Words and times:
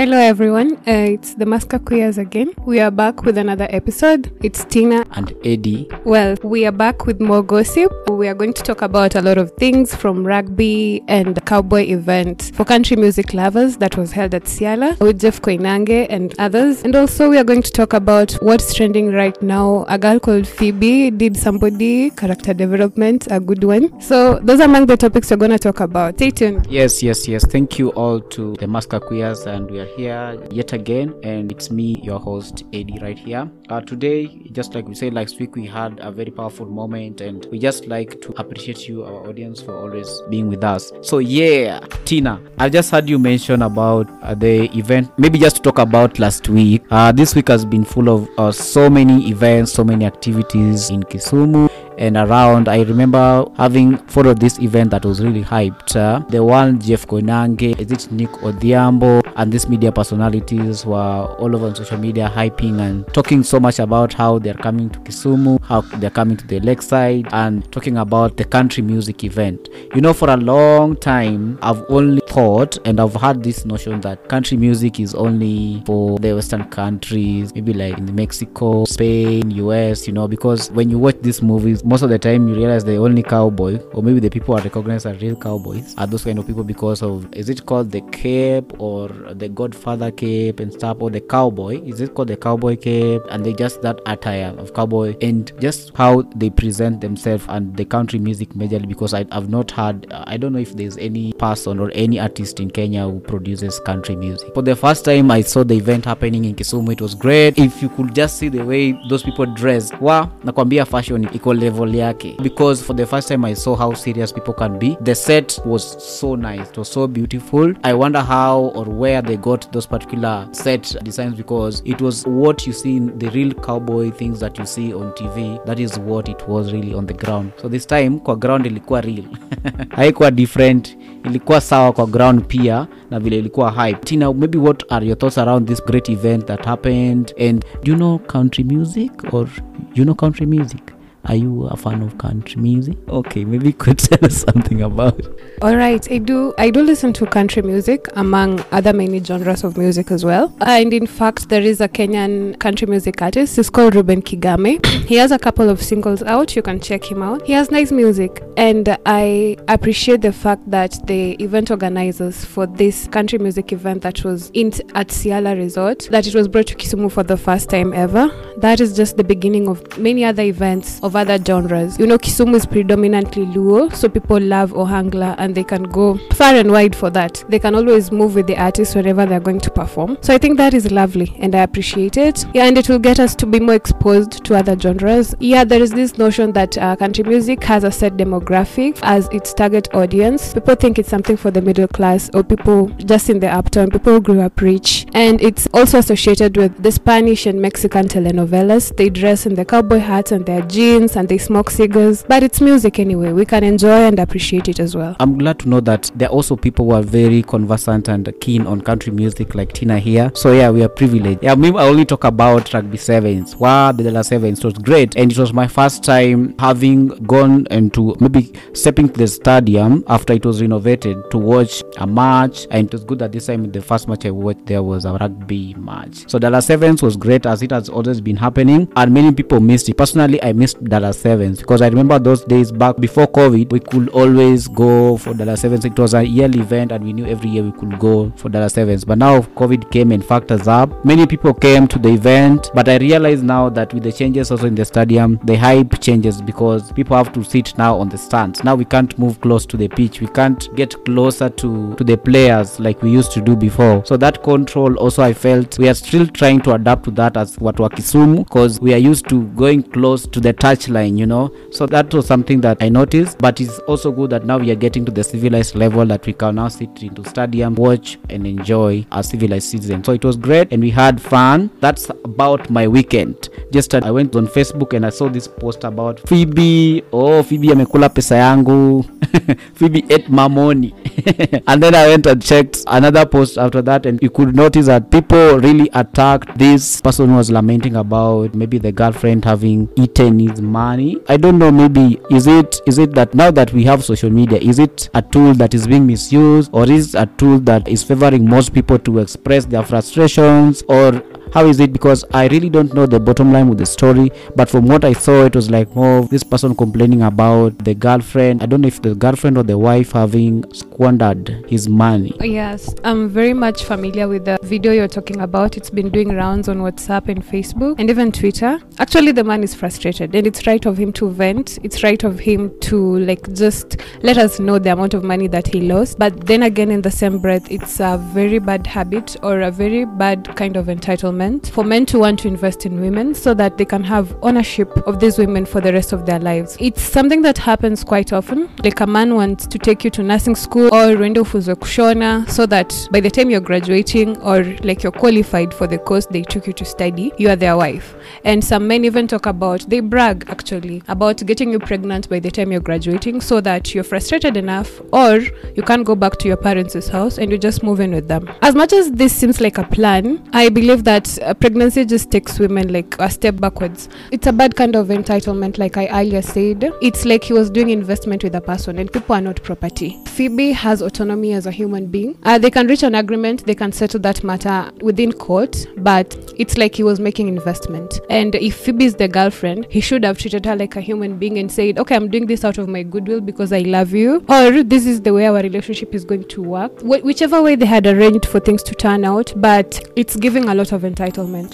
Hello, 0.00 0.16
everyone. 0.16 0.76
Uh, 0.88 1.12
it's 1.12 1.34
the 1.34 1.44
Masker 1.44 1.78
Queers 1.78 2.16
again. 2.16 2.54
We 2.64 2.80
are 2.80 2.90
back 2.90 3.24
with 3.24 3.36
another 3.36 3.66
episode. 3.68 4.32
It's 4.42 4.64
Tina. 4.64 5.04
and 5.10 5.34
Eddie. 5.44 5.90
Well, 6.06 6.36
we 6.42 6.64
are 6.64 6.72
back 6.72 7.04
with 7.04 7.20
more 7.20 7.42
gossip. 7.42 7.92
We 8.08 8.26
are 8.26 8.32
going 8.32 8.54
to 8.54 8.62
talk 8.62 8.80
about 8.80 9.14
a 9.14 9.20
lot 9.20 9.36
of 9.36 9.50
things 9.58 9.94
from 9.94 10.26
rugby 10.26 11.04
and 11.06 11.34
the 11.34 11.42
cowboy 11.42 11.82
event 11.82 12.50
for 12.54 12.64
country 12.64 12.96
music 12.96 13.34
lovers 13.34 13.76
that 13.76 13.98
was 13.98 14.12
held 14.12 14.34
at 14.34 14.44
Ciala 14.44 14.98
with 15.00 15.20
Jeff 15.20 15.42
Koinange 15.42 16.06
and 16.08 16.34
others. 16.38 16.82
And 16.82 16.96
also, 16.96 17.28
we 17.28 17.36
are 17.36 17.44
going 17.44 17.60
to 17.60 17.70
talk 17.70 17.92
about 17.92 18.32
what's 18.40 18.72
trending 18.72 19.12
right 19.12 19.40
now. 19.42 19.84
A 19.88 19.98
girl 19.98 20.18
called 20.18 20.48
Phoebe 20.48 21.10
did 21.10 21.36
somebody 21.36 22.08
character 22.08 22.54
development, 22.54 23.28
a 23.30 23.38
good 23.38 23.64
one. 23.64 24.00
So, 24.00 24.38
those 24.38 24.60
are 24.60 24.64
among 24.64 24.86
the 24.86 24.96
topics 24.96 25.30
we're 25.30 25.36
going 25.36 25.50
to 25.50 25.58
talk 25.58 25.80
about. 25.80 26.14
Stay 26.14 26.30
tuned. 26.30 26.66
Yes, 26.70 27.02
yes, 27.02 27.28
yes. 27.28 27.44
Thank 27.44 27.78
you 27.78 27.90
all 27.90 28.18
to 28.18 28.54
the 28.54 28.66
Masker 28.66 28.98
Queers, 28.98 29.44
and 29.44 29.70
we 29.70 29.78
are 29.80 29.89
here 29.96 30.38
yet 30.50 30.72
again. 30.72 31.14
And 31.22 31.50
it's 31.50 31.70
me, 31.70 31.96
your 32.02 32.18
host, 32.18 32.64
Eddie, 32.72 32.98
right 33.00 33.18
here. 33.18 33.50
Uh, 33.68 33.80
today, 33.80 34.26
just 34.52 34.74
like 34.74 34.86
we 34.88 34.94
said 34.94 35.14
last 35.14 35.38
week, 35.38 35.56
we 35.56 35.66
had 35.66 35.98
a 36.00 36.10
very 36.10 36.30
powerful 36.30 36.66
moment, 36.66 37.20
and 37.20 37.46
we 37.50 37.58
just 37.58 37.86
like 37.86 38.20
to 38.22 38.32
appreciate 38.36 38.88
you, 38.88 39.04
our 39.04 39.28
audience, 39.28 39.60
for 39.60 39.76
always 39.76 40.20
being 40.30 40.48
with 40.48 40.64
us. 40.64 40.92
So, 41.02 41.18
yeah, 41.18 41.80
Tina, 42.04 42.40
I 42.58 42.68
just 42.68 42.90
heard 42.90 43.08
you 43.08 43.18
mention 43.18 43.62
about 43.62 44.08
uh, 44.22 44.34
the 44.34 44.64
event. 44.76 45.10
Maybe 45.18 45.38
just 45.38 45.56
to 45.56 45.62
talk 45.62 45.78
about 45.78 46.18
last 46.18 46.48
week. 46.48 46.82
Uh, 46.90 47.12
this 47.12 47.34
week 47.34 47.48
has 47.48 47.64
been 47.64 47.84
full 47.84 48.08
of 48.08 48.28
uh, 48.38 48.52
so 48.52 48.90
many 48.90 49.28
events, 49.28 49.72
so 49.72 49.84
many 49.84 50.04
activities 50.04 50.90
in 50.90 51.02
Kisumu 51.02 51.68
and 52.00 52.16
around. 52.16 52.68
I 52.68 52.82
remember 52.82 53.46
having 53.56 53.98
followed 54.08 54.40
this 54.40 54.58
event 54.58 54.90
that 54.90 55.04
was 55.04 55.22
really 55.22 55.44
hyped. 55.44 55.94
Uh, 55.94 56.20
the 56.30 56.42
one 56.42 56.80
Jeff 56.80 57.06
Koinange, 57.06 57.78
is 57.78 57.92
it 57.92 58.10
Nick 58.10 58.30
Odhiambo, 58.30 59.22
and 59.36 59.52
these 59.52 59.68
media 59.68 59.92
personalities 59.92 60.84
were 60.84 60.96
all 60.96 61.54
over 61.54 61.66
on 61.66 61.74
social 61.74 61.98
media 61.98 62.32
hyping 62.34 62.80
and 62.80 63.06
talking 63.12 63.42
so 63.42 63.60
much 63.60 63.78
about 63.78 64.12
how 64.12 64.38
they're 64.38 64.54
coming 64.54 64.88
to 64.90 64.98
Kisumu, 65.00 65.62
how 65.62 65.82
they're 65.82 66.10
coming 66.10 66.36
to 66.36 66.46
the 66.46 66.58
lakeside, 66.60 67.28
and 67.32 67.70
talking 67.70 67.98
about 67.98 68.36
the 68.36 68.44
country 68.44 68.82
music 68.82 69.22
event. 69.22 69.68
You 69.94 70.00
know, 70.00 70.14
for 70.14 70.30
a 70.30 70.36
long 70.36 70.96
time, 70.96 71.58
I've 71.62 71.84
only 71.90 72.22
thought 72.26 72.78
and 72.86 72.98
I've 72.98 73.14
had 73.14 73.42
this 73.42 73.66
notion 73.66 74.00
that 74.00 74.28
country 74.28 74.56
music 74.56 75.00
is 75.00 75.14
only 75.14 75.82
for 75.84 76.18
the 76.18 76.32
Western 76.32 76.64
countries, 76.70 77.54
maybe 77.54 77.74
like 77.74 77.98
in 77.98 78.14
Mexico, 78.14 78.84
Spain, 78.86 79.50
US, 79.50 80.06
you 80.06 80.12
know, 80.14 80.26
because 80.26 80.70
when 80.70 80.88
you 80.88 80.98
watch 80.98 81.16
these 81.20 81.42
movies, 81.42 81.84
most 81.90 82.02
of 82.02 82.08
the 82.08 82.18
time 82.20 82.46
you 82.46 82.54
realize 82.54 82.84
the 82.84 82.94
only 82.94 83.20
cowboy, 83.20 83.76
or 83.94 84.00
maybe 84.00 84.20
the 84.20 84.30
people 84.30 84.54
are 84.56 84.62
recognized 84.62 85.06
as 85.06 85.20
real 85.20 85.34
cowboys, 85.34 85.92
are 85.98 86.06
those 86.06 86.22
kind 86.22 86.38
of 86.38 86.46
people 86.46 86.62
because 86.62 87.02
of 87.02 87.26
is 87.34 87.48
it 87.50 87.66
called 87.66 87.90
the 87.90 88.00
cape 88.12 88.80
or 88.80 89.08
the 89.08 89.48
Godfather 89.48 90.12
cape 90.12 90.60
and 90.60 90.72
stuff, 90.72 90.98
or 91.00 91.10
the 91.10 91.20
cowboy? 91.20 91.82
Is 91.82 92.00
it 92.00 92.14
called 92.14 92.28
the 92.28 92.36
cowboy 92.36 92.76
cape? 92.76 93.22
And 93.28 93.44
they 93.44 93.52
just 93.54 93.82
that 93.82 93.98
attire 94.06 94.54
of 94.56 94.72
cowboy 94.72 95.16
and 95.20 95.50
just 95.60 95.90
how 95.96 96.22
they 96.36 96.48
present 96.48 97.00
themselves 97.00 97.44
and 97.48 97.76
the 97.76 97.84
country 97.84 98.20
music 98.20 98.50
majorly 98.50 98.86
because 98.86 99.12
I, 99.12 99.26
I've 99.32 99.48
not 99.48 99.72
heard, 99.72 100.06
I 100.12 100.36
don't 100.36 100.52
know 100.52 100.60
if 100.60 100.76
there's 100.76 100.96
any 100.96 101.32
person 101.32 101.80
or 101.80 101.90
any 101.94 102.20
artist 102.20 102.60
in 102.60 102.70
Kenya 102.70 103.02
who 103.02 103.18
produces 103.18 103.80
country 103.80 104.14
music. 104.14 104.54
For 104.54 104.62
the 104.62 104.76
first 104.76 105.04
time 105.04 105.32
I 105.32 105.40
saw 105.40 105.64
the 105.64 105.74
event 105.74 106.04
happening 106.04 106.44
in 106.44 106.54
Kisumu, 106.54 106.92
it 106.92 107.00
was 107.00 107.16
great. 107.16 107.58
If 107.58 107.82
you 107.82 107.88
could 107.88 108.14
just 108.14 108.38
see 108.38 108.48
the 108.48 108.64
way 108.64 108.92
those 109.08 109.24
people 109.24 109.46
dress, 109.46 109.90
wa 110.00 110.28
nakwambia 110.44 110.86
fashion 110.86 111.24
iko 111.24 111.52
level 111.60 111.79
yake 111.88 112.36
because 112.42 112.84
for 112.84 112.96
the 112.96 113.06
first 113.06 113.28
time 113.28 113.44
I 113.44 113.54
saw 113.54 113.76
how 113.76 113.94
serious 113.94 114.32
people 114.32 114.54
can 114.54 114.78
be. 114.78 114.96
The 115.00 115.14
set 115.14 115.58
was 115.64 115.96
so 116.20 116.36
nice, 116.36 116.70
it 116.70 116.78
was 116.78 116.88
so 116.88 117.06
beautiful. 117.06 117.74
I 117.84 117.94
wonder 117.94 118.20
how 118.20 118.72
or 118.74 118.84
where 118.84 119.22
they 119.22 119.36
got 119.36 119.72
those 119.72 119.86
particular 119.86 120.48
set 120.52 120.96
designs 121.04 121.36
because 121.36 121.82
it 121.84 122.00
was 122.00 122.26
what 122.26 122.66
you 122.66 122.72
see 122.72 122.96
in 122.96 123.18
the 123.18 123.30
real 123.30 123.54
cowboy 123.54 124.10
things 124.10 124.40
that 124.40 124.58
you 124.58 124.66
see 124.66 124.94
on 124.94 125.12
TV. 125.12 125.64
That 125.66 125.80
is 125.80 125.98
what 125.98 126.28
it 126.28 126.48
was 126.48 126.72
really 126.72 126.94
on 126.94 127.06
the 127.06 127.14
ground. 127.14 127.52
So 127.60 127.68
this 127.68 127.86
time 127.86 128.18
kwa 128.18 128.36
ground 128.36 128.66
ilikuwa 128.66 129.00
real 129.00 129.24
haikuwa 129.96 130.30
different 130.30 130.96
ilikuwa 131.24 131.60
sawa 131.60 131.92
kwa 131.92 132.06
ground 132.06 132.44
pia 132.46 132.86
na 133.10 133.20
vile 133.20 133.38
ilikuwa 133.38 133.70
hype 133.86 134.00
tina 134.04 134.32
maybe 134.32 134.58
what 134.58 134.92
are 134.92 135.06
your 135.06 135.18
thoughts 135.18 135.38
around 135.38 135.68
this 135.68 135.84
great 135.84 136.08
event 136.08 136.44
that 136.46 136.64
happened 136.64 137.34
and 137.48 137.64
do 137.82 137.92
you 137.92 137.96
know 137.96 138.18
country 138.18 138.64
music 138.64 139.12
or 139.32 139.48
you 139.94 140.04
know 140.04 140.14
country 140.14 140.46
music 140.46 140.82
are 141.24 141.36
you 141.36 141.66
a 141.66 141.76
fan 141.76 142.02
of 142.02 142.16
country 142.18 142.60
music 142.60 142.96
okay 143.08 143.44
maybe 143.44 143.66
you 143.66 143.72
could 143.72 143.98
tell 144.10 144.24
us 144.24 144.42
something 144.42 144.82
about 144.82 145.18
it. 145.18 145.40
All 145.62 145.76
right, 145.76 146.10
I 146.10 146.16
do. 146.16 146.54
I 146.56 146.70
do 146.70 146.82
listen 146.82 147.12
to 147.14 147.26
country 147.26 147.60
music 147.60 148.06
among 148.14 148.64
other 148.72 148.94
many 148.94 149.22
genres 149.22 149.62
of 149.62 149.76
music 149.76 150.10
as 150.10 150.24
well. 150.24 150.54
And 150.62 150.94
in 150.94 151.06
fact, 151.06 151.50
there 151.50 151.60
is 151.60 151.82
a 151.82 151.88
Kenyan 151.88 152.58
country 152.58 152.86
music 152.86 153.20
artist. 153.20 153.56
He's 153.56 153.68
called 153.68 153.94
Reuben 153.94 154.22
Kigame. 154.22 154.84
he 155.06 155.16
has 155.16 155.30
a 155.32 155.38
couple 155.38 155.68
of 155.68 155.82
singles 155.82 156.22
out. 156.22 156.56
You 156.56 156.62
can 156.62 156.80
check 156.80 157.04
him 157.04 157.22
out. 157.22 157.46
He 157.46 157.52
has 157.52 157.70
nice 157.70 157.92
music, 157.92 158.42
and 158.56 158.96
I 159.04 159.58
appreciate 159.68 160.22
the 160.22 160.32
fact 160.32 160.70
that 160.70 160.98
the 161.06 161.32
event 161.42 161.70
organizers 161.70 162.42
for 162.42 162.66
this 162.66 163.06
country 163.08 163.38
music 163.38 163.72
event 163.72 164.00
that 164.02 164.24
was 164.24 164.50
in 164.54 164.68
at 164.94 165.08
Ciala 165.08 165.56
Resort 165.56 166.08
that 166.10 166.26
it 166.26 166.34
was 166.34 166.48
brought 166.48 166.68
to 166.68 166.74
Kisumu 166.74 167.12
for 167.12 167.22
the 167.22 167.36
first 167.36 167.68
time 167.68 167.92
ever. 167.92 168.30
That 168.56 168.80
is 168.80 168.96
just 168.96 169.16
the 169.16 169.24
beginning 169.24 169.68
of 169.68 169.98
many 169.98 170.24
other 170.24 170.42
events 170.42 171.00
of 171.02 171.09
other 171.16 171.38
genres. 171.38 171.98
You 171.98 172.06
know, 172.06 172.18
Kisumu 172.18 172.56
is 172.56 172.66
predominantly 172.66 173.46
Luo, 173.46 173.94
so 173.94 174.08
people 174.08 174.40
love 174.40 174.72
Ohangla 174.72 175.34
and 175.38 175.54
they 175.54 175.64
can 175.64 175.84
go 175.84 176.18
far 176.34 176.54
and 176.54 176.70
wide 176.70 176.94
for 176.94 177.10
that. 177.10 177.44
They 177.48 177.58
can 177.58 177.74
always 177.74 178.12
move 178.12 178.34
with 178.34 178.46
the 178.46 178.56
artist 178.56 178.94
wherever 178.94 179.26
they're 179.26 179.40
going 179.40 179.60
to 179.60 179.70
perform. 179.70 180.18
So 180.20 180.34
I 180.34 180.38
think 180.38 180.56
that 180.58 180.74
is 180.74 180.90
lovely 180.90 181.36
and 181.38 181.54
I 181.54 181.62
appreciate 181.62 182.16
it. 182.16 182.44
Yeah, 182.54 182.66
and 182.66 182.76
it 182.78 182.88
will 182.88 182.98
get 182.98 183.18
us 183.20 183.34
to 183.36 183.46
be 183.46 183.60
more 183.60 183.74
exposed 183.74 184.44
to 184.44 184.54
other 184.56 184.78
genres. 184.78 185.34
Yeah, 185.40 185.64
there 185.64 185.82
is 185.82 185.90
this 185.90 186.18
notion 186.18 186.52
that 186.52 186.76
uh, 186.78 186.96
country 186.96 187.24
music 187.24 187.62
has 187.64 187.84
a 187.84 187.90
set 187.90 188.16
demographic 188.16 188.98
as 189.02 189.28
its 189.32 189.52
target 189.54 189.88
audience. 189.94 190.54
People 190.54 190.74
think 190.74 190.98
it's 190.98 191.08
something 191.08 191.36
for 191.36 191.50
the 191.50 191.62
middle 191.62 191.88
class 191.88 192.30
or 192.34 192.42
people 192.42 192.88
just 193.04 193.30
in 193.30 193.40
the 193.40 193.48
uptown, 193.48 193.90
people 193.90 194.14
who 194.14 194.20
grew 194.20 194.40
up 194.40 194.60
rich. 194.60 195.06
And 195.14 195.40
it's 195.40 195.66
also 195.72 195.98
associated 195.98 196.56
with 196.56 196.82
the 196.82 196.92
Spanish 196.92 197.46
and 197.46 197.60
Mexican 197.60 198.06
telenovelas. 198.08 198.96
They 198.96 199.08
dress 199.10 199.46
in 199.46 199.54
the 199.54 199.64
cowboy 199.64 199.98
hats 199.98 200.32
and 200.32 200.44
their 200.46 200.62
jeans 200.62 200.99
and 201.00 201.28
they 201.28 201.38
smoke 201.38 201.70
cigars. 201.70 202.24
But 202.28 202.42
it's 202.42 202.60
music 202.60 202.98
anyway. 202.98 203.32
We 203.32 203.46
can 203.46 203.64
enjoy 203.64 203.88
and 203.88 204.18
appreciate 204.18 204.68
it 204.68 204.78
as 204.78 204.94
well. 204.94 205.16
I'm 205.20 205.38
glad 205.38 205.58
to 205.60 205.68
know 205.68 205.80
that 205.80 206.10
there 206.14 206.28
are 206.28 206.32
also 206.32 206.56
people 206.56 206.84
who 206.84 206.92
are 206.92 207.02
very 207.02 207.42
conversant 207.42 208.08
and 208.08 208.32
keen 208.40 208.66
on 208.66 208.80
country 208.80 209.12
music 209.12 209.54
like 209.54 209.72
Tina 209.72 209.98
here. 209.98 210.30
So 210.34 210.52
yeah, 210.52 210.70
we 210.70 210.82
are 210.82 210.88
privileged. 210.88 211.42
Yeah, 211.42 211.54
maybe 211.54 211.78
I 211.78 211.84
only 211.84 212.04
talk 212.04 212.24
about 212.24 212.72
rugby 212.74 212.98
sevens. 212.98 213.56
Wow, 213.56 213.92
the 213.92 214.02
Dala 214.02 214.24
sevens 214.24 214.64
was 214.64 214.74
great, 214.74 215.16
and 215.16 215.32
it 215.32 215.38
was 215.38 215.52
my 215.52 215.66
first 215.66 216.04
time 216.04 216.54
having 216.58 217.08
gone 217.24 217.66
into 217.70 218.14
maybe 218.20 218.52
stepping 218.74 219.08
to 219.08 219.18
the 219.18 219.26
stadium 219.26 220.04
after 220.08 220.32
it 220.32 220.44
was 220.44 220.60
renovated 220.60 221.16
to 221.30 221.38
watch 221.38 221.82
a 221.98 222.06
match, 222.06 222.66
and 222.70 222.86
it 222.86 222.92
was 222.92 223.04
good 223.04 223.18
that 223.20 223.32
this 223.32 223.46
time 223.46 223.70
the 223.70 223.80
first 223.82 224.08
match 224.08 224.26
I 224.26 224.30
watched 224.30 224.66
there 224.66 224.82
was 224.82 225.04
a 225.04 225.12
rugby 225.14 225.74
match. 225.74 226.28
So 226.28 226.38
Dala 226.38 226.62
sevens 226.62 227.02
was 227.02 227.16
great 227.16 227.46
as 227.46 227.62
it 227.62 227.70
has 227.70 227.88
always 227.88 228.20
been 228.20 228.36
happening, 228.36 228.90
and 228.96 229.14
many 229.14 229.32
people 229.32 229.60
missed 229.60 229.88
it. 229.88 229.96
Personally, 229.96 230.42
I 230.42 230.52
missed 230.52 230.82
Dala 230.90 231.12
sevens 231.12 231.60
because 231.60 231.82
I 231.82 231.88
remember 231.88 232.18
those 232.18 232.44
days 232.44 232.72
back 232.72 232.96
before 232.96 233.26
COVID, 233.28 233.70
we 233.72 233.80
could 233.80 234.08
always 234.10 234.66
go 234.68 235.16
for 235.16 235.32
Dala 235.34 235.56
Sevens. 235.56 235.84
It 235.84 235.98
was 235.98 236.14
a 236.14 236.22
yearly 236.24 236.60
event, 236.60 236.90
and 236.92 237.04
we 237.04 237.12
knew 237.12 237.26
every 237.26 237.48
year 237.50 237.62
we 237.62 237.72
could 237.72 237.98
go 237.98 238.32
for 238.36 238.48
Dala 238.48 238.68
Sevens. 238.68 239.04
But 239.04 239.18
now 239.18 239.40
COVID 239.40 239.90
came 239.90 240.10
and 240.12 240.24
factors 240.24 240.66
up. 240.66 241.04
Many 241.04 241.26
people 241.26 241.54
came 241.54 241.86
to 241.88 241.98
the 241.98 242.08
event, 242.10 242.70
but 242.74 242.88
I 242.88 242.96
realize 242.96 243.42
now 243.42 243.68
that 243.70 243.94
with 243.94 244.02
the 244.02 244.12
changes 244.12 244.50
also 244.50 244.66
in 244.66 244.74
the 244.74 244.84
stadium, 244.84 245.38
the 245.44 245.54
hype 245.56 246.00
changes 246.00 246.42
because 246.42 246.92
people 246.92 247.16
have 247.16 247.32
to 247.34 247.44
sit 247.44 247.76
now 247.78 247.96
on 247.96 248.08
the 248.08 248.18
stands. 248.18 248.64
Now 248.64 248.74
we 248.74 248.84
can't 248.84 249.16
move 249.18 249.40
close 249.40 249.64
to 249.66 249.76
the 249.76 249.88
pitch. 249.88 250.20
We 250.20 250.26
can't 250.26 250.74
get 250.74 251.04
closer 251.04 251.48
to 251.48 251.94
to 251.96 252.04
the 252.04 252.16
players 252.16 252.80
like 252.80 253.00
we 253.02 253.10
used 253.10 253.32
to 253.32 253.40
do 253.40 253.54
before. 253.56 254.04
So 254.04 254.16
that 254.16 254.42
control 254.42 254.96
also 254.96 255.22
I 255.22 255.32
felt 255.32 255.78
we 255.78 255.88
are 255.88 255.94
still 255.94 256.26
trying 256.26 256.60
to 256.62 256.74
adapt 256.74 257.04
to 257.04 257.10
that 257.12 257.36
as 257.36 257.56
watu 257.58 257.82
wa 257.82 257.88
Kisumu 257.88 258.44
because 258.44 258.80
we 258.80 258.92
are 258.94 259.10
used 259.10 259.28
to 259.28 259.42
going 259.54 259.82
close 259.82 260.26
to 260.26 260.40
the 260.40 260.52
touchline, 260.80 261.18
you 261.18 261.26
know. 261.26 261.52
So 261.70 261.86
that 261.86 262.12
was 262.12 262.26
something 262.26 262.60
that 262.62 262.78
I 262.80 262.88
noticed. 262.88 263.38
But 263.38 263.60
it's 263.60 263.78
also 263.80 264.12
good 264.12 264.30
that 264.30 264.44
now 264.44 264.58
we 264.58 264.70
are 264.70 264.76
getting 264.76 265.04
to 265.04 265.12
the 265.12 265.24
civilized 265.24 265.74
level 265.74 266.04
that 266.06 266.26
we 266.26 266.32
can 266.32 266.56
now 266.56 266.68
sit 266.68 267.02
into 267.02 267.24
stadium, 267.28 267.74
watch 267.74 268.18
and 268.28 268.46
enjoy 268.46 269.06
our 269.12 269.22
civilized 269.22 269.70
citizens. 269.70 270.06
So 270.06 270.12
it 270.12 270.24
was 270.24 270.36
great 270.36 270.72
and 270.72 270.82
we 270.82 270.90
had 270.90 271.20
fun. 271.20 271.70
That's 271.80 272.10
about 272.24 272.70
my 272.70 272.88
weekend. 272.88 273.48
just 273.70 273.94
uh, 273.94 274.00
i 274.04 274.10
went 274.10 274.34
on 274.36 274.46
facebook 274.46 274.94
and 274.94 275.06
i 275.06 275.10
saw 275.10 275.28
this 275.28 275.46
post 275.46 275.84
about 275.84 276.20
phoebe 276.28 277.02
oh 277.12 277.42
phoebe 277.42 277.68
amekula 277.70 278.08
pesa 278.08 278.36
yangu 278.36 279.04
phoebe 279.74 280.04
ate 280.08 280.28
mamoni 280.28 280.94
and 281.66 281.82
then 281.82 281.94
i 281.94 282.08
went 282.08 282.26
and 282.26 282.42
checked 282.42 282.82
another 282.86 283.26
post 283.26 283.58
after 283.58 283.82
that 283.82 284.06
and 284.06 284.22
you 284.22 284.30
could 284.30 284.56
notice 284.56 284.86
that 284.86 285.10
people 285.10 285.58
really 285.60 285.88
attacked 285.92 286.58
this 286.58 287.00
person 287.00 287.28
who 287.28 287.36
was 287.36 287.50
lamenting 287.50 287.96
about 287.96 288.54
maybe 288.54 288.78
the 288.78 288.92
girlfriend 288.92 289.44
having 289.44 289.88
eaten 289.96 290.38
his 290.38 290.60
money. 290.70 291.18
I 291.28 291.36
don't 291.36 291.58
know 291.58 291.70
maybe 291.70 292.20
is 292.30 292.46
it 292.46 292.80
is 292.86 292.98
it 292.98 293.14
that 293.14 293.34
now 293.34 293.50
that 293.50 293.72
we 293.72 293.84
have 293.84 294.04
social 294.04 294.30
media 294.30 294.58
is 294.58 294.78
it 294.78 295.08
a 295.14 295.22
tool 295.22 295.54
that 295.54 295.74
is 295.74 295.86
being 295.86 296.06
misused 296.06 296.70
or 296.72 296.90
is 296.90 297.14
a 297.14 297.26
tool 297.26 297.58
that 297.60 297.88
is 297.88 298.02
favoring 298.02 298.48
most 298.48 298.72
people 298.72 298.98
to 299.00 299.18
express 299.18 299.64
their 299.64 299.82
frustrations 299.82 300.82
or 300.88 301.22
how 301.52 301.64
is 301.64 301.80
it 301.80 301.92
because 301.92 302.24
i 302.32 302.46
really 302.48 302.68
don't 302.70 302.94
know 302.94 303.06
the 303.06 303.18
bottom 303.18 303.52
line 303.52 303.68
with 303.68 303.78
the 303.78 303.86
story 303.86 304.30
but 304.56 304.68
from 304.68 304.86
what 304.86 305.04
i 305.04 305.12
saw 305.12 305.44
it 305.44 305.54
was 305.54 305.70
like 305.70 305.88
oh 305.96 306.22
this 306.24 306.42
person 306.42 306.74
complaining 306.74 307.22
about 307.22 307.76
the 307.84 307.94
girlfriend 307.94 308.62
i 308.62 308.66
don't 308.66 308.80
know 308.80 308.88
if 308.88 309.00
the 309.02 309.14
girlfriend 309.14 309.56
or 309.58 309.62
the 309.62 309.76
wife 309.76 310.12
having 310.12 310.64
squandered 310.72 311.64
his 311.68 311.88
money 311.88 312.34
Yes, 312.42 312.94
I'm 313.04 313.28
very 313.28 313.54
much 313.54 313.84
familiar 313.84 314.28
with 314.28 314.44
the 314.44 314.58
video 314.62 314.92
you're 314.92 315.08
talking 315.08 315.40
about. 315.40 315.76
It's 315.76 315.88
been 315.88 316.10
doing 316.10 316.34
rounds 316.34 316.68
on 316.68 316.78
WhatsApp 316.78 317.28
and 317.28 317.42
Facebook 317.44 317.94
and 317.98 318.10
even 318.10 318.32
Twitter. 318.32 318.80
Actually, 318.98 319.32
the 319.32 319.44
man 319.44 319.62
is 319.62 319.74
frustrated, 319.74 320.34
and 320.34 320.46
it's 320.46 320.66
right 320.66 320.84
of 320.84 320.98
him 320.98 321.12
to 321.14 321.30
vent. 321.30 321.78
It's 321.82 322.02
right 322.02 322.22
of 322.24 322.38
him 322.38 322.78
to 322.80 323.18
like 323.20 323.52
just 323.54 323.96
let 324.22 324.36
us 324.36 324.58
know 324.58 324.78
the 324.78 324.92
amount 324.92 325.14
of 325.14 325.22
money 325.24 325.46
that 325.48 325.66
he 325.68 325.80
lost. 325.80 326.18
But 326.18 326.46
then 326.46 326.62
again, 326.64 326.90
in 326.90 327.02
the 327.02 327.10
same 327.10 327.38
breath, 327.38 327.70
it's 327.70 328.00
a 328.00 328.18
very 328.34 328.58
bad 328.58 328.86
habit 328.86 329.36
or 329.42 329.60
a 329.60 329.70
very 329.70 330.04
bad 330.04 330.54
kind 330.56 330.76
of 330.76 330.86
entitlement 330.86 331.39
for 331.40 331.84
men 331.84 332.04
to 332.06 332.18
want 332.18 332.38
to 332.40 332.48
invest 332.48 332.84
in 332.84 333.00
women 333.00 333.34
so 333.34 333.54
that 333.54 333.78
they 333.78 333.84
can 333.86 334.04
have 334.04 334.36
ownership 334.42 334.90
of 335.06 335.20
these 335.20 335.38
women 335.38 335.64
for 335.64 335.80
the 335.80 335.90
rest 335.90 336.12
of 336.12 336.26
their 336.26 336.38
lives. 336.38 336.76
It's 336.78 337.00
something 337.00 337.40
that 337.42 337.56
happens 337.56 338.04
quite 338.04 338.30
often. 338.32 338.68
Like 338.84 339.00
a 339.00 339.06
man 339.06 339.34
wants 339.34 339.66
to 339.66 339.78
take 339.78 340.04
you 340.04 340.10
to 340.10 340.22
nursing 340.22 340.54
school 340.54 340.92
or 340.92 341.16
uende 341.16 341.40
ufunzwe 341.40 341.74
kushona 341.74 342.44
so 342.48 342.66
that 342.66 342.94
by 343.10 343.20
the 343.20 343.30
time 343.30 343.50
you're 343.50 343.64
graduating 343.64 344.36
or 344.42 344.64
like 344.82 345.02
you're 345.02 345.18
qualified 345.18 345.72
for 345.72 345.88
the 345.88 345.98
course 345.98 346.26
they 346.26 346.42
took 346.42 346.66
you 346.66 346.74
to 346.74 346.84
study, 346.84 347.32
you 347.38 347.48
are 347.48 347.56
their 347.56 347.76
wife. 347.76 348.14
And 348.44 348.62
some 348.62 348.86
men 348.86 349.04
even 349.04 349.26
talk 349.26 349.46
about, 349.46 349.88
they 349.88 350.00
brag 350.00 350.44
actually 350.48 351.02
about 351.08 351.46
getting 351.46 351.70
you 351.70 351.78
pregnant 351.78 352.28
by 352.28 352.40
the 352.40 352.50
time 352.50 352.70
you're 352.70 352.82
graduating 352.82 353.40
so 353.40 353.62
that 353.62 353.94
you're 353.94 354.04
frustrated 354.04 354.58
enough 354.58 355.00
or 355.12 355.38
you 355.74 355.82
can't 355.82 356.04
go 356.04 356.14
back 356.14 356.36
to 356.38 356.48
your 356.48 356.58
parents' 356.58 357.08
house 357.08 357.38
and 357.38 357.50
you 357.50 357.56
just 357.56 357.82
move 357.82 358.00
in 358.00 358.12
with 358.12 358.28
them. 358.28 358.50
As 358.60 358.74
much 358.74 358.92
as 358.92 359.10
this 359.12 359.34
seems 359.34 359.60
like 359.60 359.78
a 359.78 359.84
plan, 359.84 360.46
I 360.52 360.68
believe 360.68 361.04
uh, 361.38 361.54
pregnancy 361.54 362.04
just 362.04 362.30
takes 362.30 362.58
women 362.58 362.92
like 362.92 363.14
a 363.18 363.30
step 363.30 363.56
backwards. 363.56 364.08
It's 364.30 364.46
a 364.46 364.52
bad 364.52 364.74
kind 364.76 364.96
of 364.96 365.08
entitlement, 365.08 365.78
like 365.78 365.96
I 365.96 366.06
earlier 366.08 366.42
said. 366.42 366.92
It's 367.00 367.24
like 367.24 367.44
he 367.44 367.52
was 367.52 367.70
doing 367.70 367.90
investment 367.90 368.42
with 368.42 368.54
a 368.54 368.60
person 368.60 368.98
and 368.98 369.12
people 369.12 369.34
are 369.34 369.40
not 369.40 369.62
property. 369.62 370.18
Phoebe 370.26 370.72
has 370.72 371.02
autonomy 371.02 371.52
as 371.52 371.66
a 371.66 371.70
human 371.70 372.06
being. 372.06 372.38
Uh, 372.42 372.58
they 372.58 372.70
can 372.70 372.86
reach 372.86 373.02
an 373.02 373.14
agreement, 373.14 373.66
they 373.66 373.74
can 373.74 373.92
settle 373.92 374.20
that 374.20 374.42
matter 374.42 374.90
within 375.02 375.32
court, 375.32 375.86
but 375.98 376.36
it's 376.56 376.76
like 376.76 376.94
he 376.94 377.02
was 377.02 377.20
making 377.20 377.48
investment. 377.48 378.20
And 378.30 378.54
if 378.54 378.76
Phoebe 378.76 379.04
is 379.04 379.14
the 379.14 379.28
girlfriend, 379.28 379.86
he 379.90 380.00
should 380.00 380.24
have 380.24 380.38
treated 380.38 380.64
her 380.66 380.76
like 380.76 380.96
a 380.96 381.00
human 381.00 381.38
being 381.38 381.58
and 381.58 381.70
said, 381.70 381.98
okay, 381.98 382.16
I'm 382.16 382.28
doing 382.30 382.46
this 382.46 382.64
out 382.64 382.78
of 382.78 382.88
my 382.88 383.02
goodwill 383.02 383.40
because 383.40 383.72
I 383.72 383.80
love 383.80 384.12
you, 384.12 384.44
or 384.48 384.82
this 384.82 385.06
is 385.06 385.20
the 385.20 385.32
way 385.32 385.46
our 385.46 385.60
relationship 385.60 386.14
is 386.14 386.24
going 386.24 386.44
to 386.48 386.62
work. 386.62 387.00
Wh- 387.00 387.24
whichever 387.24 387.62
way 387.62 387.76
they 387.76 387.86
had 387.86 388.06
arranged 388.06 388.46
for 388.46 388.60
things 388.60 388.82
to 388.84 388.94
turn 388.94 389.24
out, 389.24 389.52
but 389.56 390.02
it's 390.16 390.36
giving 390.36 390.68
a 390.68 390.74
lot 390.74 390.92
of 390.92 391.02
entitlement. 391.02 391.19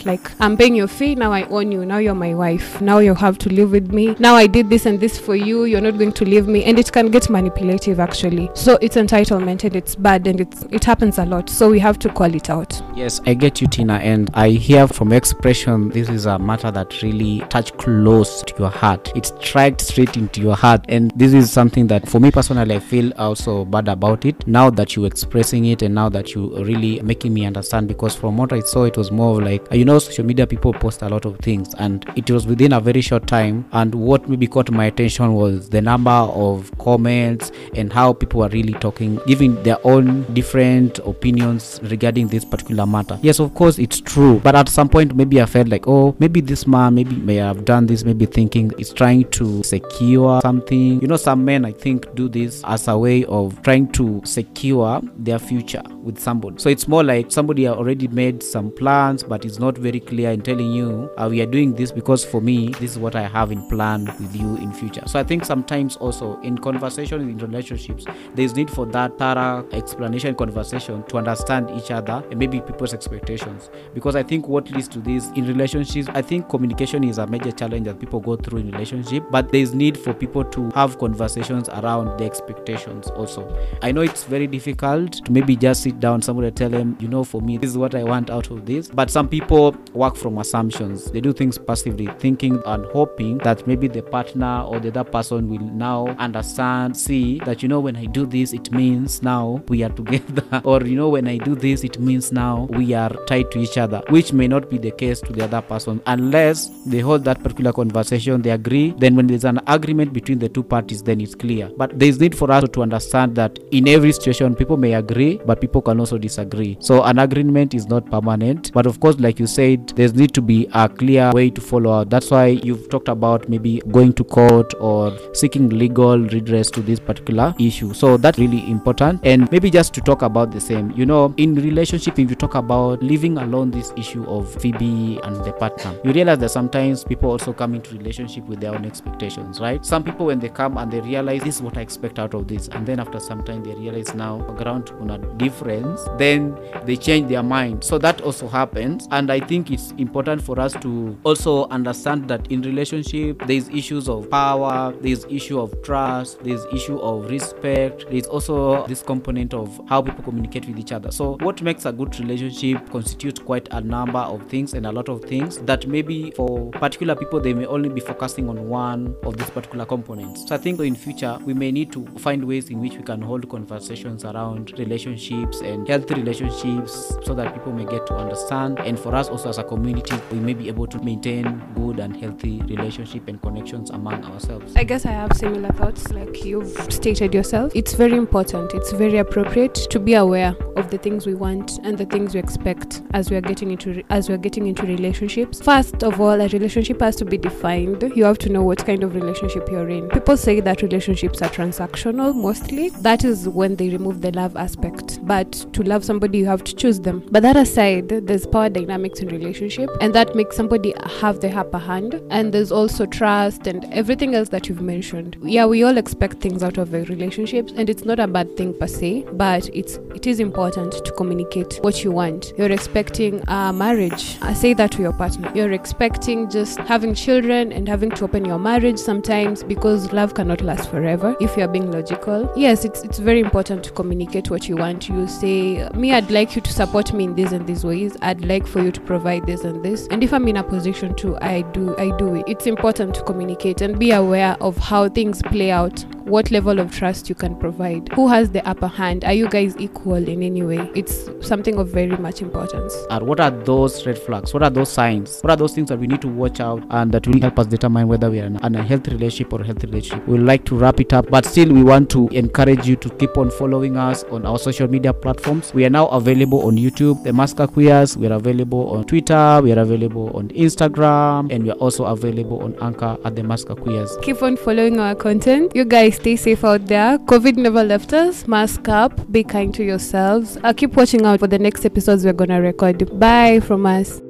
Like, 0.04 0.32
I'm 0.40 0.56
paying 0.56 0.75
your 0.75 0.88
fee, 0.88 1.14
now 1.14 1.32
I 1.32 1.44
own 1.44 1.70
you, 1.70 1.87
now 1.87 1.98
you're 1.98 2.14
my 2.14 2.34
wife, 2.34 2.81
now 2.81 2.98
you 2.98 3.14
have 3.14 3.38
to 3.38 3.48
live 3.48 3.70
with 3.70 3.93
me, 3.93 4.16
now 4.19 4.34
I 4.34 4.46
did 4.48 4.69
this 4.69 4.87
and 4.87 4.98
this 4.98 5.19
for 5.19 5.37
you, 5.37 5.64
you're 5.64 5.81
not 5.81 5.98
going 5.98 6.12
to 6.12 6.25
leave 6.25 6.48
me, 6.48 6.64
and 6.64 6.78
it 6.78 6.90
can 6.90 7.10
get 7.10 7.31
manipulative 7.31 8.00
actually. 8.00 8.50
So 8.54 8.76
it's 8.82 8.96
entitlement 8.96 9.62
and 9.62 9.76
it's 9.76 9.94
bad 9.94 10.26
and 10.26 10.40
it's, 10.40 10.64
it 10.70 10.82
happens 10.82 11.19
a 11.19 11.25
lot. 11.25 11.48
So 11.48 11.70
we 11.70 11.78
have 11.78 11.98
to 12.00 12.08
call 12.08 12.34
it 12.34 12.50
out. 12.50 12.82
Yes, 12.96 13.20
I 13.25 13.34
get 13.34 13.60
you, 13.60 13.69
Tina, 13.69 13.94
and 13.94 14.31
I 14.34 14.50
hear 14.50 14.88
from 14.88 15.12
expression 15.12 15.90
this 15.90 16.08
is 16.08 16.26
a 16.26 16.38
matter 16.38 16.72
that 16.72 17.02
really 17.02 17.40
touched 17.48 17.76
close 17.78 18.43
to 18.43 18.54
your 18.58 18.70
heart. 18.70 19.12
It 19.16 19.26
striked 19.26 19.81
straight 19.81 20.16
into 20.16 20.40
your 20.40 20.56
heart, 20.56 20.84
and 20.88 21.12
this 21.14 21.32
is 21.32 21.52
something 21.52 21.87
that, 21.87 22.08
for 22.08 22.19
me 22.19 22.31
personally, 22.32 22.75
I 22.75 22.81
feel 22.81 23.12
also 23.16 23.64
bad 23.64 23.88
about 23.88 24.25
it. 24.25 24.46
Now 24.48 24.70
that 24.70 24.96
you're 24.96 25.06
expressing 25.06 25.66
it, 25.66 25.82
and 25.82 25.94
now 25.94 26.08
that 26.08 26.34
you're 26.34 26.64
really 26.64 27.00
making 27.00 27.32
me 27.32 27.46
understand, 27.46 27.87
because 27.87 28.16
from 28.16 28.37
what 28.37 28.52
I 28.52 28.60
saw, 28.60 28.84
it 28.84 28.96
was 28.96 29.12
more 29.12 29.36
like 29.41 29.67
you 29.73 29.85
know, 29.85 29.99
social 29.99 30.25
media 30.25 30.47
people 30.47 30.73
post 30.73 31.03
a 31.03 31.09
lot 31.09 31.25
of 31.25 31.38
things, 31.38 31.75
and 31.79 32.05
it 32.17 32.31
was 32.31 32.47
within 32.47 32.73
a 32.73 32.81
very 32.81 33.00
short 33.00 33.27
time. 33.27 33.65
And 33.73 33.94
what 33.94 34.29
maybe 34.29 34.47
caught 34.47 34.71
my 34.71 34.87
attention 34.87 35.35
was 35.35 35.69
the 35.69 35.81
number 35.81 36.11
of 36.11 36.71
comments 36.79 37.53
and 37.75 37.93
how 37.93 38.12
people 38.12 38.41
were 38.41 38.49
really 38.49 38.75
talking, 38.75 39.21
giving 39.27 39.62
their 39.62 39.79
own 39.87 40.23
different 40.35 40.99
opinions 41.00 41.81
regarding 41.85 42.29
this 42.29 42.44
particular 42.44 42.87
matter. 42.87 43.19
Yes, 43.23 43.41
of 43.41 43.55
course, 43.55 43.79
it's 43.79 44.00
true, 44.00 44.41
but 44.41 44.55
at 44.55 44.69
some 44.69 44.88
point, 44.88 45.15
maybe 45.15 45.41
I 45.41 45.47
felt 45.47 45.69
like, 45.69 45.87
oh, 45.87 46.17
maybe 46.19 46.41
this 46.41 46.67
man 46.67 46.94
maybe 46.94 47.17
may 47.17 47.37
have 47.37 47.65
done 47.65 47.87
this, 47.87 48.05
maybe 48.05 48.27
thinking 48.27 48.73
it's 48.79 48.93
trying 48.93 49.29
to 49.31 49.62
secure 49.62 50.41
something. 50.41 51.00
You 51.00 51.09
know, 51.09 51.17
some 51.17 51.44
men 51.44 51.65
I 51.65 51.73
think 51.73 52.15
do 52.15 52.29
this 52.29 52.62
as 52.65 52.89
a 52.89 52.97
way 52.97 53.25
of 53.25 53.61
trying 53.62 53.91
to 53.93 54.21
secure 54.25 55.00
their 55.17 55.39
future 55.39 55.82
with 56.03 56.19
somebody. 56.19 56.59
So 56.59 56.69
it's 56.69 56.89
more 56.89 57.05
like 57.05 57.31
somebody 57.32 57.69
already 57.69 58.09
made 58.09 58.43
some 58.43 58.71
plans, 58.71 59.23
but 59.28 59.44
it's 59.44 59.58
not 59.58 59.76
very 59.76 60.00
clear 60.00 60.31
in 60.31 60.40
telling 60.43 60.70
you, 60.70 61.11
uh, 61.17 61.28
we 61.31 61.40
are 61.40 61.46
doing 61.46 61.75
this 61.75 61.93
because 61.93 62.25
for 62.25 62.40
me, 62.40 62.69
this 62.81 62.93
is 62.93 62.99
what 62.99 63.14
I 63.14 63.26
have 63.26 63.52
in 63.52 63.67
plan 63.69 64.05
with 64.05 64.34
you 64.34 64.56
in 64.56 64.73
future. 64.73 65.02
So 65.06 65.19
I 65.19 65.25
think 65.25 65.44
sometimes 65.44 65.96
also 65.96 66.40
in 66.40 66.58
conversation 66.58 67.20
in 67.23 67.38
relationships, 67.38 68.05
there's 68.34 68.55
need 68.55 68.70
for 68.70 68.87
that 68.87 69.19
thorough 69.19 69.67
explanation 69.73 70.34
conversation 70.34 71.02
to 71.05 71.19
understand 71.19 71.70
each 71.70 71.90
other 71.90 72.25
and 72.31 72.38
maybe 72.38 72.61
people's 72.61 72.94
expectations. 72.94 73.70
Because 73.94 74.17
I 74.17 74.23
think 74.23 74.49
what 74.49 74.70
leads 74.70 74.88
to 74.88 74.99
this 75.00 75.31
in 75.32 75.46
relationships, 75.46 76.08
I 76.14 76.22
think 76.22 76.49
communication 76.49 77.05
is 77.05 77.19
a 77.19 77.26
major 77.26 77.52
challenge 77.52 77.87
that 77.87 77.99
people 78.00 78.20
go 78.20 78.37
through 78.37 78.61
in 78.61 78.70
relationship, 78.70 79.25
but 79.31 79.50
there's 79.52 79.75
need 79.75 79.99
for 79.99 80.14
people 80.14 80.44
to 80.44 80.70
have 80.70 80.99
conversations 80.99 81.69
around 81.69 82.19
the 82.19 82.25
expectations 82.25 83.08
also. 83.11 83.46
I 83.82 83.93
know 83.93 84.02
it's 84.02 84.25
very 84.25 84.46
difficult 84.46 85.25
to 85.25 85.32
maybe 85.32 85.56
just 85.56 85.82
sit 85.82 86.00
down, 86.00 86.22
somebody 86.22 86.50
tell 86.50 86.70
them, 86.70 86.96
you 87.00 87.08
know, 87.08 87.25
for 87.25 87.40
me, 87.40 87.58
this 87.58 87.70
is 87.70 87.79
what 87.79 87.94
I 87.94 88.05
want 88.05 88.31
out 88.31 88.50
of 88.50 88.67
this. 88.67 88.88
But 88.88 89.11
some 89.17 89.31
people 89.31 89.75
work 89.95 90.15
from 90.15 90.37
assumptions. 90.37 91.11
They 91.11 91.23
do 91.23 91.33
things 91.33 91.57
passively, 91.57 92.07
thinking 92.19 92.61
and 92.67 92.85
hoping 92.85 93.39
that 93.39 93.67
maybe 93.67 93.89
the 93.89 94.03
partner 94.03 94.61
or 94.61 94.79
the 94.79 94.89
other 94.89 95.05
person 95.05 95.49
will 95.49 95.67
now 95.67 96.09
understand, 96.19 96.95
see 96.95 97.39
that, 97.47 97.63
you 97.63 97.69
know, 97.71 97.81
when 97.81 97.97
I 97.97 98.05
do 98.05 98.27
this, 98.27 98.53
it 98.53 98.71
means 98.73 99.23
now 99.23 99.63
we 99.69 99.83
are 99.83 99.89
together. 99.89 100.61
or, 100.65 100.83
you 100.85 100.97
know, 100.97 101.09
when 101.09 101.27
I 101.29 101.39
do 101.39 101.55
this, 101.55 101.83
it 101.83 101.99
means 101.99 102.31
now 102.31 102.69
we 102.73 102.93
are 102.93 103.09
tied 103.25 103.51
to 103.53 103.59
each 103.59 103.79
other, 103.79 104.03
which 104.11 104.35
may 104.35 104.49
not 104.49 104.69
be 104.69 104.77
the 104.77 104.91
case 104.91 105.23
to 105.23 105.33
the 105.33 105.45
other 105.45 105.63
person 105.63 106.03
unless 106.07 106.69
they 106.85 106.99
hold 107.01 107.25
that 107.25 107.43
particular 107.43 107.73
conversation, 107.73 108.43
they 108.43 108.51
agree. 108.51 108.95
Then, 108.99 109.17
when 109.17 109.29
there's 109.29 109.47
an 109.47 109.61
agreement 109.67 110.13
between 110.13 110.41
the 110.41 110.51
two 110.51 110.63
parties, 110.63 111.03
then 111.03 111.23
it's 111.23 111.35
clear. 111.35 111.71
But 111.75 111.99
there's 111.99 112.21
need 112.21 112.37
for 112.37 112.51
us 112.51 112.69
to 112.69 112.83
understand 112.83 113.35
that 113.37 113.59
in 113.71 113.89
every 113.89 114.13
situation, 114.13 114.55
people 114.55 114.77
may 114.77 114.93
agree, 114.93 115.41
but 115.47 115.63
people 115.63 115.81
can 115.81 116.01
also 116.01 116.19
disagree. 116.19 116.77
So, 116.81 117.03
an 117.05 117.19
agreement 117.19 117.73
is 117.73 117.87
not 117.87 118.11
permanent. 118.11 118.73
But 118.75 118.85
of 118.85 119.01
course, 119.01 119.06
like 119.14 119.38
you 119.38 119.47
said, 119.47 119.88
there's 119.91 120.15
need 120.15 120.34
to 120.34 120.43
be 120.43 120.69
a 120.75 120.89
clear 120.89 121.31
way 121.32 121.51
to 121.51 121.60
follow 121.60 121.93
out. 121.93 122.10
That's 122.10 122.31
why 122.31 122.46
you've 122.46 122.89
talked 122.91 123.08
about 123.08 123.48
maybe 123.48 123.81
going 123.91 124.13
to 124.15 124.25
court 124.25 124.75
or 124.81 125.17
seeking 125.34 125.69
legal 125.69 126.19
redress 126.19 126.70
to 126.72 126.81
this 126.82 126.98
particular 126.98 127.55
issue. 127.58 127.94
So, 127.94 128.17
that's 128.17 128.39
really 128.39 128.69
important. 128.70 129.20
And 129.25 129.51
maybe 129.53 129.70
just 129.70 129.94
to 129.94 130.01
talk 130.01 130.22
about 130.22 130.51
the 130.51 130.60
same, 130.60 130.91
you 130.93 131.06
know, 131.06 131.32
in 131.36 131.55
relationship, 131.55 132.19
if 132.19 132.29
you 132.31 132.36
talk 132.36 132.55
about 132.55 133.03
leaving 133.03 133.39
alone 133.39 133.70
this 133.70 133.93
issue 133.96 134.25
of 134.25 134.53
Phoebe 134.60 135.20
and 135.22 135.36
the 135.44 135.53
partner, 135.53 135.98
you 136.05 136.13
realize 136.13 136.39
that 136.39 136.51
sometimes 136.51 137.05
people 137.05 137.31
also 137.31 137.53
come 137.53 137.75
into 137.75 137.96
relationship 137.96 138.44
with 138.46 138.60
their 138.60 138.75
own 138.75 138.84
expectations, 138.84 139.60
right? 139.60 139.84
Some 139.84 140.03
people 140.05 140.27
when 140.27 140.39
they 140.39 140.48
come 140.48 140.77
and 140.79 140.91
they 140.91 141.01
realize 141.01 141.43
this 141.43 141.56
is 141.56 141.63
what 141.63 141.77
I 141.77 141.82
expect 141.82 142.19
out 142.19 142.34
of 142.34 142.48
this, 142.48 142.69
and 142.69 142.86
then 142.86 143.01
after 143.01 143.20
some 143.20 143.44
time 143.44 143.63
they 143.63 143.75
realize 143.75 144.15
now 144.15 144.39
ground 144.56 144.91
on 145.01 145.10
a 145.10 145.19
difference, 145.36 146.01
then 146.19 146.58
they 146.84 146.96
change 146.96 147.29
their 147.29 147.43
mind. 147.43 147.84
So 147.84 147.98
that 147.98 148.20
also 148.22 148.48
happens, 148.48 148.85
and 149.10 149.31
I 149.31 149.40
think 149.40 149.70
it's 149.70 149.93
important 149.93 150.43
for 150.43 150.60
us 150.60 150.72
to 150.74 151.19
also 151.24 151.69
understand 151.69 152.28
that 152.28 152.50
in 152.50 152.62
relationship 152.62 153.43
there's 153.46 153.69
issues 153.69 154.08
of 154.08 154.31
power, 154.31 154.94
there's 155.00 155.24
issue 155.24 155.58
of 155.60 155.82
trust, 155.82 156.43
there's 156.44 156.64
issue 156.72 156.98
of 156.98 157.28
respect, 157.31 158.06
there's 158.10 158.26
also 158.26 158.86
this 158.86 159.02
component 159.02 159.55
of 159.55 159.81
how 159.88 160.02
people 160.02 160.22
communicate 160.22 160.66
with 160.66 160.78
each 160.78 160.93
other. 160.93 161.10
So 161.10 161.36
what 161.40 161.62
makes 161.62 161.84
a 161.84 161.93
good 161.93 162.19
relationship 162.19 162.88
constitutes 162.90 163.40
quite 163.40 163.69
a 163.72 163.81
number 163.81 164.19
of 164.19 164.46
things 164.48 164.74
and 164.74 164.86
a 164.86 164.93
lot 164.93 165.08
of 165.08 165.24
things 165.24 165.58
that 165.58 165.86
maybe 165.86 166.31
for 166.32 166.70
particular 166.72 167.14
people 167.16 167.40
they 167.40 167.55
may 167.55 167.66
only 167.66 167.88
be 167.88 168.00
focusing 168.00 168.48
on 168.48 168.69
one 168.69 169.16
of 169.24 169.36
these 169.36 169.50
particular 169.50 169.84
components. 169.84 170.48
So 170.48 170.55
I 170.55 170.58
think 170.58 170.81
in 170.81 170.94
future 170.94 171.38
we 171.44 171.55
may 171.55 171.72
need 171.72 171.93
to 171.93 172.06
find 172.19 172.44
ways 172.44 172.70
in 172.70 172.81
which 172.81 172.94
we 172.94 173.02
can 173.02 173.22
hold 173.22 173.48
conversations 173.48 174.24
around 174.24 174.78
relationships 174.78 175.60
and 175.60 175.88
healthy 175.88 176.14
relationships 176.14 177.16
so 177.24 177.34
that 177.34 177.55
people 177.55 177.72
may 177.72 177.84
get 177.84 178.06
to 178.06 178.14
understand 178.14 178.76
and 178.79 178.99
for 178.99 179.15
us 179.15 179.29
also 179.29 179.49
as 179.49 179.59
a 179.59 179.65
community 179.65 180.17
we 180.31 180.39
may 180.39 180.55
be 180.55 180.69
able 180.69 180.87
to 180.87 180.99
maintain 181.03 181.63
good 181.75 181.99
and 181.99 182.17
healthy 182.17 182.61
relationship 182.63 183.27
and 183.29 183.41
connections 183.43 183.91
among 183.91 184.25
ourselves 184.25 184.75
I 184.77 184.85
guess 184.85 185.06
I 185.06 185.11
have 185.11 185.33
similar 185.37 185.71
thoughts 185.71 186.11
like 186.11 186.45
you've 186.45 186.77
stated 186.93 187.35
yourself. 187.35 187.73
It's 187.75 187.95
very 187.95 188.17
important, 188.17 188.75
it's 188.75 188.93
very 188.93 189.19
appropriate 189.19 189.75
to 189.75 189.99
be 189.99 190.15
aware 190.15 190.55
of 190.77 190.91
the 190.91 190.99
things 190.99 191.27
we 191.27 191.35
want 191.35 191.79
and 191.85 191.97
the 191.97 192.05
things 192.06 192.35
we 192.35 192.41
expect 192.41 193.03
as 193.15 193.31
we 193.31 193.37
are 193.37 193.41
getting 193.41 193.71
into 193.71 194.03
as 194.11 194.29
we 194.29 194.35
are 194.35 194.39
getting 194.39 194.67
into 194.67 194.85
relationships. 194.87 195.61
First 195.61 196.03
of 196.03 196.21
all, 196.21 196.41
a 196.41 196.49
relationship 196.49 197.01
has 197.01 197.17
to 197.17 197.25
be 197.25 197.39
defined. 197.39 198.03
You 198.15 198.25
have 198.25 198.39
to 198.39 198.49
know 198.49 198.63
what 198.63 198.85
kind 198.85 199.03
of 199.03 199.15
relationship 199.15 199.69
you're 199.71 199.89
in. 199.89 200.09
People 200.11 200.37
say 200.37 200.61
that 200.61 200.83
relationships 200.83 201.43
are 201.43 201.49
transactional 201.49 202.35
mostly. 202.35 202.91
That 202.91 203.25
is 203.25 203.49
when 203.49 203.77
they 203.77 203.89
remove 203.89 204.21
the 204.21 204.33
love 204.33 204.56
aspect. 204.56 205.19
But 205.23 205.53
to 205.73 205.83
love 205.83 206.05
somebody 206.05 206.39
you 206.39 206.47
have 206.47 206.65
to 206.65 206.75
choose 206.75 207.01
them. 207.01 207.25
But 207.31 207.43
that 207.43 207.56
aside, 207.56 208.09
there's 208.09 208.47
power 208.47 208.66
dynamics 208.69 209.20
in 209.20 209.29
relationship 209.29 209.91
and 210.01 210.15
that 210.15 210.35
makes 210.35 210.56
somebody 210.56 210.94
have 211.20 211.41
the 211.41 211.51
upper 211.51 211.79
hand 211.79 212.20
and 212.31 212.53
there's 212.53 212.73
also 212.73 213.06
trust 213.06 213.67
and 213.67 213.85
everything 213.93 214.35
else 214.35 214.49
that 214.51 214.69
you've 214.69 214.81
mentioned. 214.81 215.37
Yeah, 215.43 215.67
we 215.67 215.82
all 215.82 215.96
expect 215.96 216.41
things 216.41 216.63
out 216.63 216.79
of 216.79 216.93
a 216.94 217.05
relationship 217.05 217.70
and 217.77 217.89
it's 217.91 218.05
not 218.05 218.19
a 218.19 218.27
bad 218.27 218.56
thing 218.56 218.75
per 218.79 218.87
se, 218.87 219.27
but 219.32 219.69
it's 219.75 219.99
it 220.15 220.27
is 220.27 220.41
important 220.41 221.05
to 221.05 221.13
communicate 221.13 221.79
what 221.82 222.03
you 222.05 222.11
want. 222.11 222.53
You're 222.56 222.73
expecting 222.73 223.43
a 223.49 223.73
marriage. 223.73 224.39
I 224.43 224.55
say 224.55 224.75
that 224.75 224.93
to 224.93 225.03
your 225.03 225.13
partner. 225.13 225.53
You're 225.55 225.73
expecting 225.73 226.49
just 226.51 226.79
having 226.79 227.15
children 227.15 227.73
and 227.73 227.89
having 227.89 228.11
to 228.13 228.25
open 228.25 228.44
your 228.44 228.58
marriage 228.58 228.99
sometimes 228.99 229.63
because 229.63 230.13
love 230.13 230.35
cannot 230.35 230.61
last 230.63 230.91
forever 230.91 231.37
if 231.41 231.56
you're 231.56 231.69
being 231.69 231.91
logical. 231.91 232.51
Yes, 232.56 232.85
it's 232.85 233.03
it's 233.03 233.19
very 233.19 233.41
important 233.41 233.85
to 233.85 233.91
communicate 233.93 234.51
what 234.51 234.69
you 234.69 234.77
want. 234.77 235.08
You 235.08 235.27
say, 235.27 235.89
Me, 235.94 236.13
I'd 236.13 236.31
like 236.31 236.56
you 236.56 236.63
to 236.63 236.73
support 236.73 237.13
me 237.13 237.25
in 237.25 237.35
these 237.35 237.53
and 237.53 237.67
these 237.67 237.85
ways. 237.85 238.17
I'd 238.23 238.44
like 238.44 238.56
for 238.65 238.81
you 238.81 238.93
to 238.93 239.01
provide 239.01 239.44
this 239.44 239.65
and 239.65 239.84
this. 239.84 240.06
And 240.13 240.22
if 240.22 240.32
I'm 240.32 240.46
in 240.46 240.56
a 240.56 240.63
position 240.63 241.17
to 241.17 241.36
I 241.39 241.63
do 241.72 241.96
I 241.98 242.17
do 242.17 242.36
it. 242.36 242.44
It's 242.46 242.67
important 242.69 243.17
to 243.17 243.25
communicate 243.25 243.81
and 243.81 243.98
be 243.98 244.13
aware 244.13 244.56
of 244.60 244.77
how 244.77 245.08
things 245.08 245.43
play 245.43 245.72
out 245.72 246.05
what 246.27 246.51
level 246.51 246.81
of 246.81 246.91
trust 246.91 247.29
you 247.29 247.37
can 247.37 247.55
provide. 247.55 248.09
Who 248.15 248.27
has 248.27 248.51
the 248.51 248.67
upper 248.69 248.89
hand? 248.89 249.25
Are 249.25 249.33
you 249.33 249.49
guys 249.49 249.77
equal 249.79 250.17
in 250.29 250.43
any 250.43 250.63
way? 250.65 250.91
It's 250.95 251.29
something 251.41 251.79
of 251.79 251.89
very 251.89 252.17
much 252.17 252.43
importance. 252.43 252.97
And 253.11 253.27
what 253.29 253.39
are 253.39 253.53
those 253.53 254.05
red 254.06 254.19
flags? 254.19 254.53
What 254.53 254.65
are 254.65 254.71
those 254.71 254.91
signs? 254.91 255.41
What 255.43 255.53
are 255.53 255.56
those 255.56 255.73
things 255.73 255.89
that 255.89 255.99
we 256.01 256.09
need 256.09 256.21
to 256.23 256.29
watch 256.29 256.59
out 256.59 256.85
and 256.91 257.13
that 257.13 257.29
will 257.29 257.41
help 257.41 257.61
us 257.61 257.67
determine 257.67 258.09
whether 258.09 258.29
we 258.29 258.41
are 258.41 258.47
in 258.47 258.56
a 258.75 258.83
healthy 258.83 259.13
relationship 259.13 259.53
or 259.53 259.61
a 259.61 259.65
healthy 259.65 259.87
relationship? 259.87 260.27
We 260.27 260.39
like 260.39 260.65
to 260.65 260.77
wrap 260.77 260.99
it 260.99 261.13
up 261.13 261.31
but 261.31 261.45
still 261.45 261.73
we 261.73 261.85
want 261.85 262.11
to 262.11 262.27
encourage 262.29 262.89
you 262.89 262.97
to 262.97 263.11
keep 263.11 263.39
on 263.39 263.51
following 263.53 263.97
us 263.97 264.25
on 264.25 264.47
our 264.47 264.59
social 264.59 264.89
media 264.89 265.13
platforms. 265.13 265.73
We 265.75 265.85
are 265.85 265.91
now 265.91 266.09
available 266.09 266.67
on 266.67 266.77
youtube 266.77 267.23
the 267.23 267.33
masker 267.33 267.69
queers. 267.69 268.17
We 268.17 268.27
are 268.27 268.33
available 268.33 268.91
on 268.91 269.05
twitter. 269.05 269.61
We 269.63 269.73
are 269.73 269.79
available 269.79 270.37
on 270.37 270.49
instagram. 270.49 271.53
And 271.53 271.63
we 271.63 271.71
are 271.71 271.79
also 271.79 272.05
available 272.06 272.63
on 272.65 272.75
anchor 272.83 273.17
at 273.25 273.37
the 273.37 273.45
masker 273.45 273.77
queers. 273.77 274.17
Keep 274.23 274.43
on 274.43 274.56
following 274.56 274.99
our 274.99 275.15
content. 275.15 275.71
You 275.77 275.85
guys 275.85 276.16
stay 276.17 276.37
safe 276.37 276.65
out 276.65 276.87
there. 276.87 277.19
Covid 277.19 277.56
never 277.56 277.85
left 277.85 278.13
us. 278.13 278.46
Mask 278.46 278.89
up. 278.89 279.19
Be 279.31 279.44
kind 279.44 279.75
to 279.75 279.85
yourselves. 279.85 280.58
Uh, 280.63 280.73
keep 280.73 280.96
watching 280.96 281.27
out 281.27 281.41
for 281.41 281.46
the 281.46 281.58
next 281.58 281.85
episodes 281.85 282.25
we're 282.25 282.41
gonna 282.44 282.61
record. 282.61 283.19
Bye 283.27 283.61
from 283.61 283.87
us 283.87 284.20